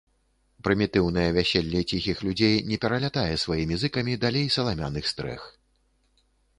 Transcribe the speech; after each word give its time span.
Прымітыўнае 0.67 1.25
вяселле 1.35 1.83
ціхіх 1.91 2.17
людзей 2.29 2.55
не 2.71 2.81
пералятае 2.87 3.29
сваімі 3.45 3.75
зыкамі 3.85 4.19
далей 4.27 4.53
саламяных 4.61 5.03
стрэх. 5.15 5.41